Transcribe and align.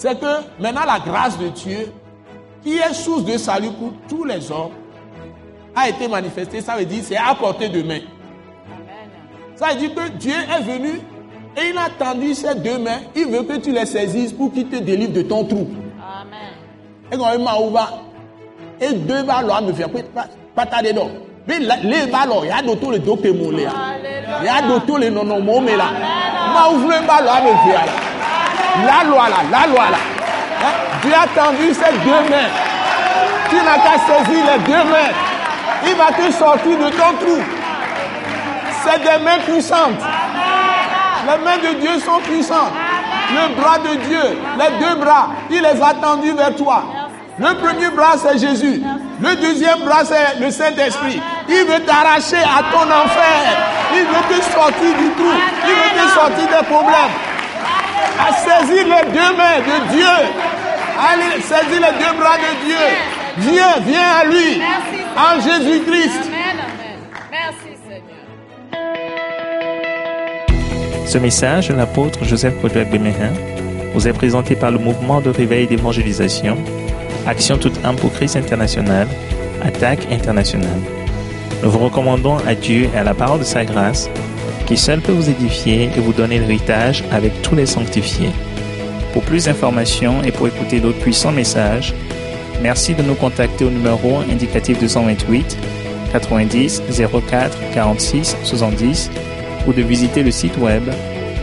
c'est 0.00 0.18
que 0.18 0.26
maintenant 0.58 0.86
la 0.86 0.98
grâce 0.98 1.38
de 1.38 1.48
Dieu, 1.48 1.92
qui 2.62 2.78
est 2.78 2.94
source 2.94 3.22
de 3.22 3.36
salut 3.36 3.70
pour 3.72 3.92
tous 4.08 4.24
les 4.24 4.50
hommes, 4.50 4.70
a 5.76 5.90
été 5.90 6.08
manifestée. 6.08 6.62
Ça 6.62 6.74
veut 6.74 6.86
dire 6.86 7.02
c'est 7.04 7.18
à 7.18 7.34
portée 7.34 7.68
de 7.68 7.82
main. 7.82 8.00
Ça 9.56 9.68
veut 9.68 9.74
dire 9.74 9.94
que 9.94 10.08
Dieu 10.12 10.32
est 10.32 10.62
venu 10.62 11.02
et 11.54 11.68
il 11.68 11.76
a 11.76 11.90
tendu 11.98 12.34
ses 12.34 12.54
deux 12.54 12.78
mains. 12.78 13.00
Il 13.14 13.26
veut 13.26 13.42
que 13.42 13.58
tu 13.58 13.72
les 13.72 13.84
saisisses 13.84 14.32
pour 14.32 14.50
qu'il 14.54 14.68
te 14.68 14.76
délivre 14.76 15.12
de 15.12 15.20
ton 15.20 15.44
trou. 15.44 15.68
Amen. 16.00 16.54
Et 17.12 17.18
quand 17.18 17.34
il 17.34 17.44
m'a 17.44 17.58
ouvert, 17.58 17.98
et 18.80 18.94
deux 18.94 19.22
ballons 19.24 19.66
me 19.66 20.92
donc. 20.94 21.10
Mais 21.46 21.58
les 21.58 22.06
ballons, 22.10 22.42
il 22.42 22.48
y 22.48 22.50
a 22.50 22.62
d'autres 22.62 22.90
les 22.90 23.00
là. 23.64 23.70
Il 24.40 24.46
y 24.46 24.48
a 24.48 24.62
d'autres 24.62 24.98
les 24.98 25.10
non 25.10 25.24
non 25.24 25.42
mon 25.42 25.60
mais 25.60 25.76
là. 25.76 25.90
M'a 26.54 26.70
ouvert 26.70 27.02
le 27.02 27.06
ballon 27.06 27.30
à 27.30 27.40
me 27.42 27.70
faire. 27.70 28.09
La 28.86 29.08
loi 29.08 29.28
là, 29.28 29.36
la 29.50 29.66
loi 29.66 29.84
là. 29.90 29.98
Hein? 30.62 30.72
Dieu 31.02 31.12
a 31.14 31.26
tendu 31.40 31.74
ses 31.74 31.92
deux 32.04 32.30
mains. 32.30 32.50
Tu 33.48 33.56
n'as 33.56 33.78
qu'à 33.78 33.98
saisir 34.06 34.44
les 34.44 34.58
deux 34.64 34.84
mains. 34.84 35.12
Il 35.86 35.94
va 35.96 36.12
te 36.12 36.32
sortir 36.32 36.78
de 36.78 36.90
ton 36.90 37.12
trou. 37.20 37.42
C'est 38.84 38.98
des 39.00 39.24
mains 39.24 39.38
puissantes. 39.46 40.02
Les 41.26 41.44
mains 41.44 41.58
de 41.58 41.80
Dieu 41.80 41.98
sont 42.00 42.20
puissantes. 42.20 42.72
Le 43.32 43.54
bras 43.60 43.78
de 43.78 43.94
Dieu, 44.06 44.38
les 44.58 44.84
deux 44.84 44.94
bras, 44.96 45.28
il 45.50 45.62
les 45.62 45.82
a 45.82 45.94
tendus 45.94 46.32
vers 46.32 46.54
toi. 46.56 46.82
Le 47.38 47.54
premier 47.54 47.88
bras, 47.90 48.14
c'est 48.16 48.38
Jésus. 48.38 48.82
Le 49.20 49.36
deuxième 49.36 49.80
bras, 49.80 50.04
c'est 50.04 50.40
le 50.40 50.50
Saint-Esprit. 50.50 51.20
Il 51.48 51.64
veut 51.64 51.80
t'arracher 51.80 52.36
à 52.38 52.62
ton 52.72 52.82
enfer. 52.82 53.40
Il 53.94 54.02
veut 54.02 54.36
te 54.36 54.42
sortir 54.42 54.96
du 54.98 55.10
trou. 55.12 55.32
Il 55.64 55.70
veut 55.70 56.02
te 56.02 56.08
sortir 56.12 56.46
des 56.48 56.66
problèmes. 56.66 57.29
À 58.18 58.32
saisir 58.32 58.84
les 58.84 59.10
deux 59.12 59.32
mains 59.36 59.60
de 59.60 59.76
Dieu. 59.94 60.16
Allez, 60.98 61.40
saisis 61.42 61.80
les 61.80 61.94
deux 61.98 62.14
bras 62.18 62.36
de 62.36 62.52
Dieu. 62.66 62.84
Viens, 63.38 63.76
viens 63.86 64.10
à 64.20 64.24
lui. 64.24 64.58
Merci, 64.58 65.00
En 65.16 65.40
Jésus-Christ. 65.40 66.20
Amen. 66.26 66.58
Amen. 66.66 66.98
Merci, 67.30 67.70
Seigneur. 67.88 68.20
Ce 71.06 71.18
message 71.18 71.68
de 71.68 71.74
l'apôtre 71.74 72.24
Joseph 72.24 72.60
Kodouak 72.60 72.90
Bemehin 72.90 73.32
vous 73.94 74.06
est 74.06 74.12
présenté 74.12 74.54
par 74.54 74.70
le 74.70 74.78
mouvement 74.78 75.20
de 75.20 75.30
réveil 75.30 75.66
d'évangélisation, 75.66 76.56
Action 77.26 77.58
toute 77.58 77.84
âme 77.84 77.96
pour 77.96 78.12
Christ 78.12 78.36
international, 78.36 79.08
Attaque 79.62 80.06
internationale. 80.10 80.80
Nous 81.62 81.70
vous 81.70 81.78
recommandons 81.78 82.38
à 82.46 82.54
Dieu 82.54 82.88
et 82.94 82.98
à 82.98 83.02
la 83.02 83.14
parole 83.14 83.40
de 83.40 83.44
sa 83.44 83.64
grâce, 83.64 84.08
qui 84.70 84.76
seul 84.76 85.00
peut 85.00 85.10
vous 85.10 85.28
édifier 85.28 85.90
et 85.96 86.00
vous 86.00 86.12
donner 86.12 86.38
l'héritage 86.38 87.02
avec 87.10 87.42
tous 87.42 87.56
les 87.56 87.66
sanctifiés. 87.66 88.30
Pour 89.12 89.24
plus 89.24 89.46
d'informations 89.46 90.22
et 90.22 90.30
pour 90.30 90.46
écouter 90.46 90.78
d'autres 90.78 91.00
puissants 91.00 91.32
messages, 91.32 91.92
merci 92.62 92.94
de 92.94 93.02
nous 93.02 93.16
contacter 93.16 93.64
au 93.64 93.70
numéro 93.70 94.18
indicatif 94.30 94.78
228 94.78 95.58
90 96.12 96.82
04 97.28 97.58
46 97.74 98.36
70 98.44 99.10
ou 99.66 99.72
de 99.72 99.82
visiter 99.82 100.22
le 100.22 100.30
site 100.30 100.56
web 100.56 100.84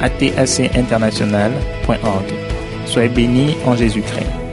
atacinternational.org. 0.00 2.24
Soyez 2.86 3.08
bénis 3.08 3.56
en 3.66 3.74
Jésus-Christ. 3.74 4.47